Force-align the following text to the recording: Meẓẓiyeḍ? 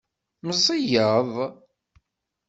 Meẓẓiyeḍ? 0.45 1.31